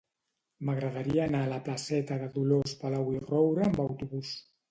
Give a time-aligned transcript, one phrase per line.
[0.67, 4.35] M'agradaria anar a la placeta de Dolors Palau i Roura amb autobús.